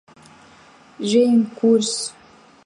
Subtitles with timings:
[0.99, 2.15] J’ai une course.